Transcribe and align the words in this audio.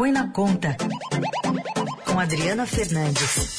Põe 0.00 0.12
na 0.12 0.28
Conta, 0.28 0.74
com 2.06 2.18
Adriana 2.18 2.64
Fernandes. 2.64 3.58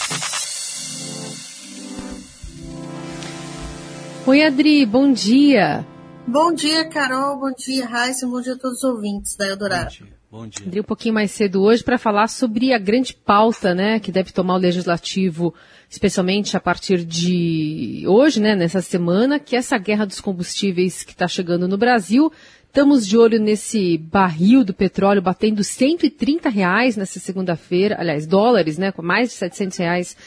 Oi, 4.26 4.44
Adri, 4.44 4.84
bom 4.88 5.14
dia. 5.14 5.86
Bom 6.26 6.52
dia, 6.52 6.84
Carol, 6.90 7.40
bom 7.40 7.52
dia, 7.56 7.86
Raíssa, 7.86 8.26
bom 8.26 8.42
dia 8.42 8.54
a 8.54 8.58
todos 8.58 8.80
os 8.80 8.84
ouvintes 8.84 9.36
da 9.36 9.50
Eldorado. 9.50 9.84
Bom 9.84 9.90
dia. 9.92 10.22
Bom 10.32 10.48
dia. 10.48 10.66
Adri, 10.66 10.80
um 10.80 10.84
pouquinho 10.84 11.14
mais 11.14 11.30
cedo 11.30 11.62
hoje 11.62 11.84
para 11.84 12.00
falar 12.00 12.28
sobre 12.28 12.74
a 12.74 12.80
grande 12.80 13.14
pauta, 13.14 13.76
né, 13.76 14.00
que 14.00 14.12
deve 14.12 14.32
tomar 14.32 14.56
o 14.56 14.58
legislativo, 14.58 15.54
especialmente 15.90 16.58
a 16.58 16.60
partir 16.60 17.06
de 17.06 18.04
hoje, 18.08 18.40
né, 18.40 18.56
nessa 18.56 18.82
semana, 18.82 19.40
que 19.40 19.56
é 19.56 19.60
essa 19.60 19.78
guerra 19.78 20.06
dos 20.06 20.20
combustíveis 20.20 21.04
que 21.04 21.12
está 21.12 21.28
chegando 21.28 21.68
no 21.68 21.78
Brasil. 21.78 22.32
Estamos 22.72 23.06
de 23.06 23.18
olho 23.18 23.38
nesse 23.38 23.98
barril 23.98 24.64
do 24.64 24.74
petróleo 24.74 25.22
batendo 25.22 25.62
130 25.62 26.48
reais 26.48 26.96
nessa 26.96 27.20
segunda-feira, 27.20 27.98
aliás, 28.00 28.26
dólares, 28.26 28.78
né, 28.78 28.94
com 28.94 29.02
mais 29.02 29.28
de 29.28 29.36
700 29.36 29.78
reais 29.78 30.18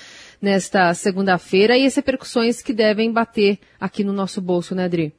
nesta 0.43 0.93
segunda-feira 0.93 1.75
e 1.75 1.87
as 1.87 1.95
repercussões 1.95 2.61
que 2.61 2.75
devem 2.75 3.11
bater 3.11 3.59
aqui 3.81 4.05
no 4.05 4.13
nosso 4.13 4.43
bolso, 4.43 4.75
né, 4.75 4.85
Adri? 4.85 5.15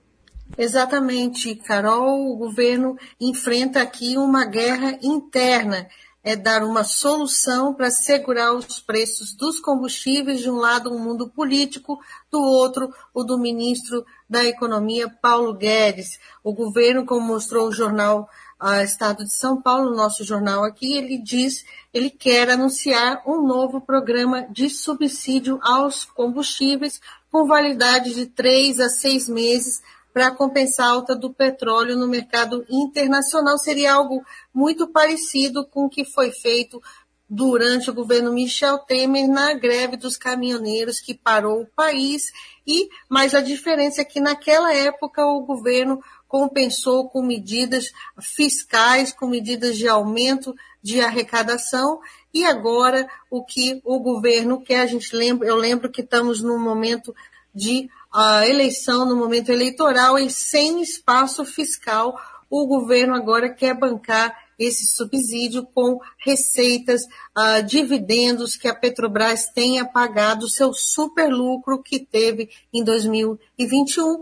Exatamente, 0.56 1.56
Carol. 1.56 2.32
O 2.32 2.38
governo 2.38 2.96
enfrenta 3.20 3.82
aqui 3.82 4.16
uma 4.20 4.46
guerra 4.46 4.96
interna. 5.02 5.88
É 6.26 6.36
dar 6.36 6.64
uma 6.64 6.84
solução 6.84 7.72
para 7.72 7.92
segurar 7.92 8.52
os 8.56 8.80
preços 8.80 9.32
dos 9.32 9.60
combustíveis, 9.60 10.42
de 10.42 10.50
um 10.50 10.56
lado, 10.56 10.92
um 10.92 10.98
mundo 10.98 11.30
político, 11.30 12.00
do 12.32 12.42
outro, 12.42 12.92
o 13.14 13.24
do 13.24 13.38
ministro 13.38 14.04
da 14.28 14.44
Economia, 14.44 15.08
Paulo 15.08 15.54
Guedes. 15.54 16.20
O 16.44 16.52
governo, 16.52 17.06
como 17.06 17.28
mostrou 17.28 17.68
o 17.68 17.72
jornal 17.72 18.28
uh, 18.60 18.84
Estado 18.84 19.24
de 19.24 19.34
São 19.34 19.62
Paulo, 19.62 19.96
nosso 19.96 20.24
jornal 20.24 20.64
aqui, 20.64 20.98
ele 20.98 21.20
diz, 21.20 21.64
ele 21.94 22.10
quer 22.10 22.50
anunciar 22.50 23.22
um 23.28 23.46
novo 23.46 23.80
programa 23.80 24.48
de 24.50 24.68
subsídio 24.68 25.60
aos 25.62 26.06
combustíveis 26.06 27.00
com 27.32 27.46
validade 27.46 28.16
de 28.16 28.26
três 28.26 28.80
a 28.80 28.90
seis 28.90 29.30
meses 29.30 29.80
para 30.16 30.32
compensar 30.32 30.88
a 30.88 30.92
alta 30.92 31.14
do 31.14 31.34
petróleo 31.34 31.98
no 31.98 32.08
mercado 32.08 32.66
internacional. 32.70 33.58
Seria 33.58 33.96
algo 33.96 34.24
muito 34.54 34.88
parecido 34.88 35.68
com 35.68 35.88
o 35.88 35.90
que 35.90 36.06
foi 36.06 36.32
feito 36.32 36.82
durante 37.30 37.90
o 37.90 37.94
governo 37.94 38.32
Michel 38.32 38.78
Temer 38.78 39.28
na 39.28 39.54
greve 39.56 39.98
dos 39.98 40.16
caminhoneiros 40.16 41.02
que 41.02 41.14
parou 41.14 41.64
o 41.64 41.68
país 41.68 42.32
e 42.66 42.88
mas 43.10 43.36
a 43.36 43.42
diferença 43.42 44.04
é 44.04 44.06
que 44.06 44.22
naquela 44.22 44.74
época 44.74 45.26
o 45.26 45.42
governo 45.42 46.02
compensou 46.30 47.10
com 47.10 47.22
medidas 47.22 47.92
fiscais, 48.22 49.12
com 49.12 49.28
medidas 49.28 49.76
de 49.76 49.86
aumento 49.86 50.56
de 50.82 51.02
arrecadação 51.02 52.00
e 52.34 52.46
agora 52.46 53.06
o 53.30 53.44
que 53.44 53.82
o 53.84 54.00
governo 54.00 54.62
quer, 54.62 54.80
a 54.80 54.86
gente 54.86 55.14
lembra, 55.14 55.46
eu 55.46 55.58
lembro 55.58 55.92
que 55.92 56.02
estamos 56.02 56.42
num 56.42 56.60
momento 56.60 57.14
de 57.54 57.90
a 58.16 58.48
eleição 58.48 59.06
no 59.06 59.14
momento 59.14 59.52
eleitoral 59.52 60.18
e 60.18 60.30
sem 60.30 60.82
espaço 60.82 61.44
fiscal, 61.44 62.18
o 62.50 62.66
governo 62.66 63.14
agora 63.14 63.54
quer 63.54 63.78
bancar 63.78 64.34
esse 64.58 64.86
subsídio 64.86 65.68
com 65.76 66.00
receitas, 66.18 67.04
uh, 67.04 67.62
dividendos 67.66 68.56
que 68.56 68.70
a 68.70 68.74
Petrobras 68.74 69.48
tenha 69.54 69.84
pagado, 69.84 70.50
seu 70.50 70.74
super 70.74 71.28
lucro 71.28 71.84
que 71.84 72.00
teve 72.00 72.50
em 72.74 72.82
2021, 72.82 74.22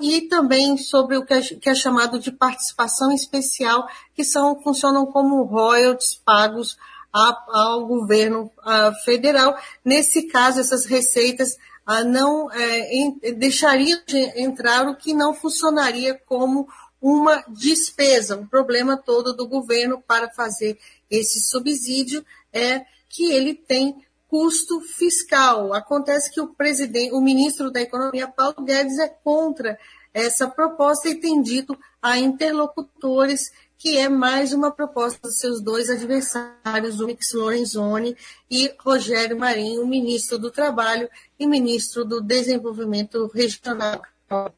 e 0.00 0.22
também 0.22 0.76
sobre 0.76 1.16
o 1.16 1.24
que 1.24 1.34
é, 1.34 1.40
que 1.40 1.70
é 1.70 1.74
chamado 1.74 2.18
de 2.18 2.32
participação 2.32 3.12
especial, 3.12 3.86
que 4.12 4.24
são, 4.24 4.60
funcionam 4.60 5.06
como 5.06 5.44
royalties 5.44 6.16
pagos 6.16 6.76
ao 7.12 7.86
governo 7.86 8.50
uh, 8.58 9.04
federal. 9.04 9.56
Nesse 9.84 10.26
caso, 10.26 10.58
essas 10.58 10.84
receitas 10.84 11.56
não 12.04 12.50
é, 12.50 12.94
em, 12.94 13.18
deixaria 13.36 14.02
de 14.06 14.18
entrar 14.40 14.88
o 14.88 14.96
que 14.96 15.12
não 15.12 15.34
funcionaria 15.34 16.14
como 16.26 16.66
uma 17.00 17.44
despesa. 17.48 18.36
O 18.36 18.46
problema 18.46 18.96
todo 18.96 19.34
do 19.34 19.46
governo 19.46 20.00
para 20.00 20.30
fazer 20.30 20.78
esse 21.10 21.40
subsídio 21.40 22.24
é 22.52 22.86
que 23.08 23.30
ele 23.30 23.54
tem 23.54 24.02
custo 24.28 24.80
fiscal. 24.80 25.74
Acontece 25.74 26.32
que 26.32 26.40
o 26.40 26.48
presidente, 26.48 27.12
o 27.12 27.20
ministro 27.20 27.70
da 27.70 27.80
Economia, 27.80 28.26
Paulo 28.26 28.64
Guedes, 28.64 28.98
é 28.98 29.08
contra 29.08 29.78
essa 30.12 30.48
proposta 30.48 31.08
e 31.08 31.16
tem 31.16 31.42
dito 31.42 31.78
a 32.00 32.18
interlocutores 32.18 33.52
que 33.84 33.98
é 33.98 34.08
mais 34.08 34.54
uma 34.54 34.70
proposta 34.70 35.28
dos 35.28 35.36
seus 35.36 35.60
dois 35.60 35.90
adversários, 35.90 37.00
o 37.00 37.06
Mix 37.06 37.34
Lorenzoni 37.34 38.16
e 38.50 38.74
Rogério 38.78 39.38
Marinho, 39.38 39.86
ministro 39.86 40.38
do 40.38 40.50
Trabalho 40.50 41.06
e 41.38 41.46
ministro 41.46 42.02
do 42.02 42.22
Desenvolvimento 42.22 43.26
Regional. 43.26 44.00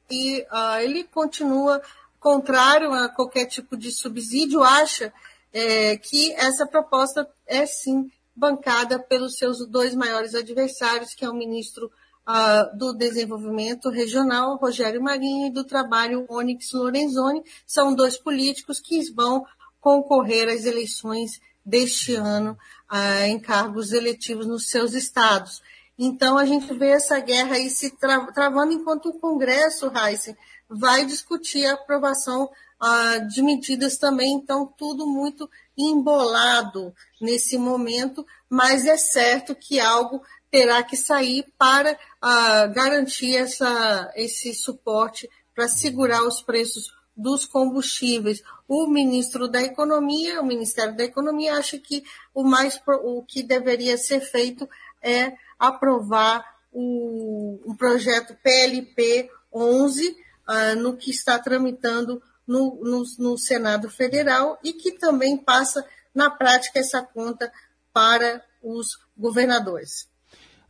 E 0.08 0.42
uh, 0.42 0.78
ele 0.80 1.02
continua 1.02 1.82
contrário 2.20 2.92
a 2.92 3.08
qualquer 3.08 3.46
tipo 3.46 3.76
de 3.76 3.90
subsídio, 3.90 4.62
acha 4.62 5.12
é, 5.52 5.96
que 5.96 6.32
essa 6.34 6.64
proposta 6.64 7.28
é 7.48 7.66
sim 7.66 8.08
bancada 8.32 8.96
pelos 8.96 9.38
seus 9.38 9.66
dois 9.66 9.92
maiores 9.92 10.36
adversários, 10.36 11.14
que 11.14 11.24
é 11.24 11.28
o 11.28 11.34
ministro 11.34 11.90
uh, 12.26 12.76
do 12.76 12.92
Desenvolvimento 12.92 13.88
Regional, 13.88 14.56
Rogério 14.56 15.02
Marinho, 15.02 15.46
e 15.46 15.50
do 15.50 15.64
Trabalho, 15.64 16.26
Onyx 16.28 16.72
Lorenzoni. 16.72 17.42
São 17.66 17.94
dois 17.94 18.16
políticos 18.16 18.80
que 18.80 19.10
vão 19.12 19.44
concorrer 19.80 20.48
às 20.48 20.64
eleições 20.64 21.40
deste 21.64 22.14
ano 22.14 22.58
uh, 22.90 23.24
em 23.26 23.38
cargos 23.38 23.92
eletivos 23.92 24.46
nos 24.46 24.68
seus 24.68 24.94
estados. 24.94 25.62
Então, 25.98 26.36
a 26.36 26.44
gente 26.44 26.72
vê 26.74 26.90
essa 26.90 27.18
guerra 27.20 27.56
aí 27.56 27.70
se 27.70 27.90
tra 27.96 28.26
travando 28.32 28.72
enquanto 28.72 29.08
o 29.08 29.18
Congresso, 29.18 29.90
Heisen, 29.96 30.36
vai 30.68 31.06
discutir 31.06 31.64
a 31.64 31.74
aprovação 31.74 32.44
uh, 32.44 33.28
de 33.28 33.42
medidas 33.42 33.96
também. 33.96 34.34
Então, 34.34 34.66
tudo 34.76 35.06
muito 35.06 35.48
embolado 35.76 36.94
nesse 37.20 37.56
momento, 37.56 38.26
mas 38.48 38.84
é 38.84 38.96
certo 38.96 39.54
que 39.54 39.80
algo 39.80 40.22
terá 40.56 40.82
que 40.82 40.96
sair 40.96 41.44
para 41.58 41.92
uh, 41.92 42.72
garantir 42.72 43.36
essa, 43.36 44.10
esse 44.16 44.54
suporte 44.54 45.28
para 45.54 45.68
segurar 45.68 46.22
os 46.22 46.40
preços 46.40 46.94
dos 47.14 47.44
combustíveis. 47.44 48.42
O 48.66 48.86
ministro 48.86 49.48
da 49.48 49.60
Economia, 49.60 50.40
o 50.40 50.46
Ministério 50.46 50.96
da 50.96 51.04
Economia, 51.04 51.56
acha 51.56 51.76
que 51.76 52.02
o, 52.32 52.42
mais, 52.42 52.80
o 53.02 53.22
que 53.22 53.42
deveria 53.42 53.98
ser 53.98 54.20
feito 54.20 54.66
é 55.02 55.34
aprovar 55.58 56.42
o, 56.72 57.60
um 57.66 57.76
projeto 57.76 58.34
PLP 58.42 59.28
11, 59.52 60.08
uh, 60.08 60.80
no 60.80 60.96
que 60.96 61.10
está 61.10 61.38
tramitando 61.38 62.22
no, 62.46 62.82
no, 62.82 63.02
no 63.18 63.36
Senado 63.36 63.90
Federal 63.90 64.58
e 64.64 64.72
que 64.72 64.92
também 64.92 65.36
passa, 65.36 65.86
na 66.14 66.30
prática, 66.30 66.78
essa 66.78 67.02
conta 67.02 67.52
para 67.92 68.42
os 68.62 68.98
governadores. 69.14 70.15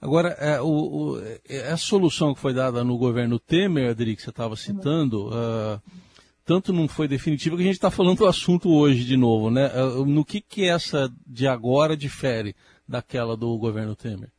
Agora, 0.00 0.30
é, 0.38 0.60
o, 0.60 0.66
o, 0.66 1.22
é, 1.48 1.70
a 1.70 1.76
solução 1.76 2.34
que 2.34 2.40
foi 2.40 2.52
dada 2.52 2.84
no 2.84 2.98
governo 2.98 3.38
Temer, 3.38 3.90
Adri, 3.90 4.14
que 4.14 4.22
você 4.22 4.30
estava 4.30 4.54
citando, 4.54 5.28
uh, 5.28 5.80
tanto 6.44 6.72
não 6.72 6.86
foi 6.86 7.08
definitiva 7.08 7.56
que 7.56 7.62
a 7.62 7.66
gente 7.66 7.76
está 7.76 7.90
falando 7.90 8.18
do 8.18 8.26
assunto 8.26 8.70
hoje 8.70 9.04
de 9.04 9.16
novo, 9.16 9.50
né? 9.50 9.70
Uh, 9.74 10.04
no 10.04 10.24
que, 10.24 10.40
que 10.40 10.68
essa 10.68 11.10
de 11.26 11.46
agora 11.46 11.96
difere 11.96 12.54
daquela 12.86 13.36
do 13.36 13.56
governo 13.56 13.96
Temer? 13.96 14.30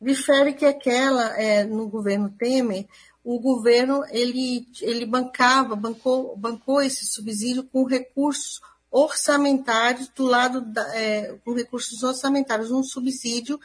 Difere 0.00 0.54
que 0.54 0.64
aquela, 0.64 1.38
é, 1.38 1.64
no 1.64 1.88
governo 1.88 2.30
Temer, 2.30 2.86
o 3.22 3.38
governo 3.38 4.02
ele, 4.10 4.66
ele 4.80 5.04
bancava, 5.04 5.76
bancou, 5.76 6.34
bancou 6.36 6.80
esse 6.80 7.04
subsídio 7.04 7.64
com 7.64 7.84
recursos 7.84 8.60
orçamentários 8.90 10.08
do 10.08 10.24
lado 10.24 10.60
da, 10.62 10.96
é, 10.96 11.36
com 11.44 11.52
recursos 11.54 12.02
orçamentários, 12.02 12.70
um 12.70 12.82
subsídio 12.82 13.60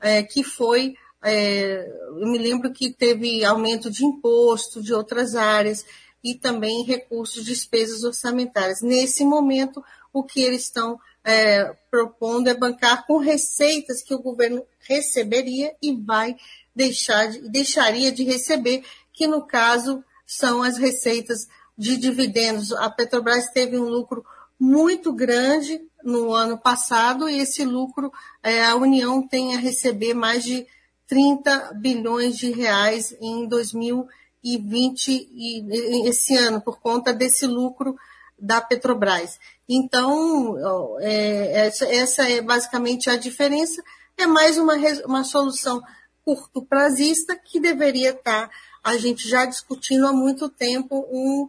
é, 0.00 0.22
que 0.22 0.42
foi, 0.42 0.94
é, 1.22 1.86
eu 2.08 2.26
me 2.26 2.38
lembro 2.38 2.72
que 2.72 2.92
teve 2.92 3.44
aumento 3.44 3.90
de 3.90 4.04
imposto 4.04 4.82
de 4.82 4.94
outras 4.94 5.34
áreas 5.34 5.84
e 6.22 6.34
também 6.34 6.84
recursos, 6.84 7.44
despesas 7.44 8.04
orçamentárias. 8.04 8.80
Nesse 8.82 9.24
momento, 9.24 9.82
o 10.12 10.22
que 10.22 10.42
eles 10.42 10.62
estão 10.62 10.98
é, 11.24 11.76
propondo 11.90 12.48
é 12.48 12.54
bancar 12.54 13.06
com 13.06 13.18
receitas 13.18 14.02
que 14.02 14.14
o 14.14 14.22
governo 14.22 14.64
receberia 14.80 15.74
e 15.82 15.94
vai 15.94 16.36
deixar 16.74 17.26
de, 17.26 17.48
deixaria 17.48 18.12
de 18.12 18.24
receber, 18.24 18.84
que 19.12 19.26
no 19.26 19.46
caso 19.46 20.02
são 20.26 20.62
as 20.62 20.76
receitas 20.76 21.48
de 21.76 21.96
dividendos. 21.96 22.72
A 22.72 22.88
Petrobras 22.90 23.50
teve 23.50 23.78
um 23.78 23.88
lucro 23.88 24.24
muito 24.58 25.12
grande 25.12 25.80
no 26.02 26.32
ano 26.32 26.58
passado 26.58 27.28
e 27.28 27.38
esse 27.38 27.64
lucro 27.64 28.12
é, 28.42 28.64
a 28.64 28.74
União 28.74 29.26
tem 29.26 29.54
a 29.54 29.58
receber 29.58 30.14
mais 30.14 30.44
de 30.44 30.66
30 31.06 31.74
bilhões 31.74 32.36
de 32.36 32.50
reais 32.50 33.16
em 33.20 33.46
2020 33.46 35.08
e 35.08 36.08
esse 36.08 36.36
ano 36.36 36.60
por 36.60 36.80
conta 36.80 37.12
desse 37.12 37.46
lucro 37.46 37.96
da 38.38 38.60
Petrobras. 38.60 39.38
Então, 39.68 40.56
é, 41.00 41.66
essa, 41.90 42.28
é 42.28 42.40
basicamente 42.40 43.10
a 43.10 43.16
diferença. 43.16 43.82
É 44.16 44.26
mais 44.26 44.56
uma, 44.58 44.74
uma 45.04 45.24
solução 45.24 45.82
curto 46.24 46.62
prazista 46.62 47.34
que 47.36 47.58
deveria 47.58 48.10
estar 48.10 48.50
a 48.82 48.96
gente 48.96 49.28
já 49.28 49.44
discutindo 49.44 50.06
há 50.06 50.12
muito 50.12 50.48
tempo 50.48 51.06
um, 51.10 51.48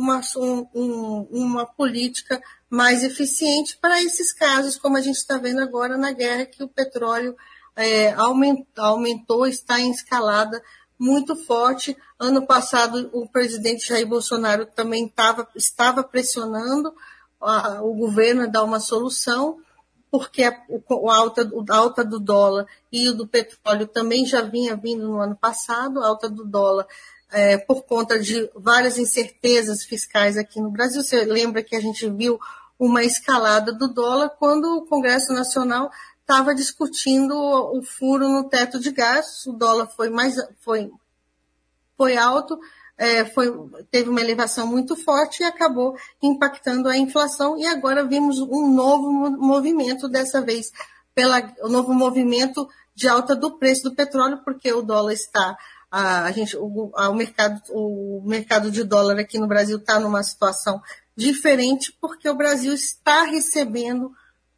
uma, 0.00 0.20
um, 0.74 1.28
uma 1.30 1.66
política 1.66 2.40
mais 2.70 3.04
eficiente 3.04 3.76
para 3.76 4.02
esses 4.02 4.32
casos, 4.32 4.78
como 4.78 4.96
a 4.96 5.00
gente 5.00 5.16
está 5.16 5.36
vendo 5.36 5.60
agora 5.60 5.98
na 5.98 6.10
guerra, 6.10 6.46
que 6.46 6.64
o 6.64 6.68
petróleo 6.68 7.36
é, 7.76 8.12
aumentou, 8.14 8.84
aumentou, 8.84 9.46
está 9.46 9.78
em 9.78 9.90
escalada 9.90 10.62
muito 10.98 11.36
forte. 11.36 11.96
Ano 12.18 12.46
passado, 12.46 13.10
o 13.12 13.28
presidente 13.28 13.88
Jair 13.88 14.06
Bolsonaro 14.06 14.64
também 14.64 15.06
tava, 15.06 15.46
estava 15.54 16.02
pressionando 16.02 16.94
a, 17.40 17.82
o 17.82 17.94
governo 17.94 18.44
a 18.44 18.46
dar 18.46 18.64
uma 18.64 18.80
solução, 18.80 19.58
porque 20.10 20.44
a, 20.44 20.50
a, 20.50 21.14
alta, 21.14 21.50
a 21.68 21.76
alta 21.76 22.04
do 22.04 22.18
dólar 22.18 22.66
e 22.90 23.12
do 23.12 23.26
petróleo 23.26 23.86
também 23.86 24.24
já 24.24 24.40
vinha 24.40 24.76
vindo 24.76 25.06
no 25.06 25.20
ano 25.20 25.36
passado, 25.36 26.02
a 26.02 26.06
alta 26.06 26.28
do 26.28 26.44
dólar 26.44 26.86
é, 27.32 27.58
por 27.58 27.82
conta 27.84 28.18
de 28.18 28.50
várias 28.54 28.98
incertezas 28.98 29.84
fiscais 29.84 30.36
aqui 30.36 30.60
no 30.60 30.70
Brasil. 30.70 31.02
Você 31.02 31.24
lembra 31.24 31.62
que 31.62 31.76
a 31.76 31.80
gente 31.80 32.08
viu 32.10 32.38
uma 32.78 33.04
escalada 33.04 33.72
do 33.72 33.88
dólar 33.88 34.30
quando 34.38 34.64
o 34.76 34.86
Congresso 34.86 35.32
Nacional 35.32 35.90
estava 36.20 36.54
discutindo 36.54 37.34
o 37.34 37.82
furo 37.82 38.28
no 38.28 38.48
teto 38.48 38.78
de 38.78 38.92
gás, 38.92 39.44
o 39.46 39.52
dólar 39.52 39.88
foi 39.88 40.08
mais 40.08 40.36
foi, 40.60 40.88
foi 41.96 42.16
alto, 42.16 42.58
é, 42.96 43.24
foi, 43.24 43.52
teve 43.90 44.08
uma 44.10 44.20
elevação 44.20 44.66
muito 44.66 44.94
forte 44.94 45.42
e 45.42 45.44
acabou 45.44 45.96
impactando 46.22 46.88
a 46.88 46.96
inflação. 46.96 47.58
E 47.58 47.66
agora 47.66 48.04
vimos 48.04 48.38
um 48.38 48.72
novo 48.72 49.10
movimento, 49.38 50.06
dessa 50.06 50.40
vez, 50.40 50.70
pela, 51.14 51.42
o 51.62 51.68
novo 51.68 51.92
movimento 51.92 52.68
de 52.94 53.08
alta 53.08 53.34
do 53.34 53.58
preço 53.58 53.84
do 53.84 53.94
petróleo, 53.94 54.42
porque 54.44 54.70
o 54.72 54.82
dólar 54.82 55.14
está 55.14 55.56
a, 55.90 56.24
a 56.24 56.32
gente, 56.32 56.56
o, 56.56 56.92
a, 56.94 57.08
o, 57.08 57.14
mercado, 57.14 57.60
o 57.70 58.22
mercado 58.24 58.70
de 58.70 58.84
dólar 58.84 59.18
aqui 59.18 59.38
no 59.38 59.48
Brasil 59.48 59.78
está 59.78 59.98
numa 59.98 60.22
situação 60.22 60.80
diferente, 61.16 61.96
porque 62.00 62.28
o 62.28 62.34
Brasil 62.34 62.72
está 62.72 63.24
recebendo 63.24 64.12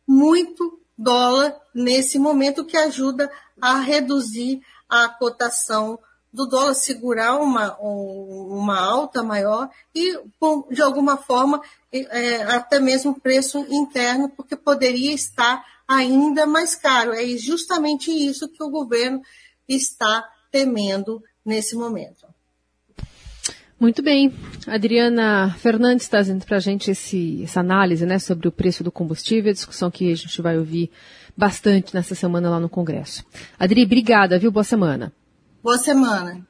muito 0.06 0.80
dólar 0.96 1.56
nesse 1.74 2.18
momento, 2.18 2.64
que 2.64 2.76
ajuda 2.76 3.30
a 3.60 3.78
reduzir 3.78 4.60
a 4.88 5.08
cotação 5.08 5.98
do 6.32 6.46
dólar, 6.46 6.74
segurar 6.74 7.36
uma, 7.36 7.76
uma 7.78 8.80
alta 8.80 9.22
maior 9.22 9.68
e, 9.94 10.18
de 10.70 10.82
alguma 10.82 11.16
forma, 11.16 11.60
é, 11.92 12.42
até 12.44 12.80
mesmo 12.80 13.20
preço 13.20 13.66
interno, 13.68 14.30
porque 14.30 14.56
poderia 14.56 15.12
estar 15.12 15.64
ainda 15.86 16.46
mais 16.46 16.74
caro. 16.74 17.12
É 17.12 17.26
justamente 17.36 18.10
isso 18.10 18.48
que 18.48 18.62
o 18.62 18.70
governo 18.70 19.20
está 19.68 20.26
temendo 20.52 21.20
nesse 21.44 21.74
momento. 21.74 22.26
Muito 23.80 24.00
bem. 24.00 24.32
Adriana 24.68 25.56
Fernandes 25.58 26.04
está 26.04 26.18
trazendo 26.18 26.46
para 26.46 26.58
a 26.58 26.60
gente 26.60 26.92
esse, 26.92 27.42
essa 27.42 27.58
análise 27.58 28.06
né, 28.06 28.20
sobre 28.20 28.46
o 28.46 28.52
preço 28.52 28.84
do 28.84 28.92
combustível, 28.92 29.50
a 29.50 29.54
discussão 29.54 29.90
que 29.90 30.12
a 30.12 30.14
gente 30.14 30.40
vai 30.40 30.56
ouvir 30.56 30.88
bastante 31.36 31.92
nessa 31.92 32.14
semana 32.14 32.48
lá 32.48 32.60
no 32.60 32.68
Congresso. 32.68 33.24
Adri, 33.58 33.82
obrigada, 33.82 34.38
viu? 34.38 34.52
Boa 34.52 34.62
semana. 34.62 35.12
Boa 35.60 35.78
semana. 35.78 36.46